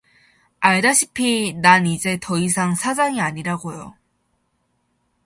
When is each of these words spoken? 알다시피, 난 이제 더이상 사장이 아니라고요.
알다시피, 0.61 1.53
난 1.53 1.85
이제 1.85 2.17
더이상 2.19 2.73
사장이 2.73 3.21
아니라고요. 3.21 3.93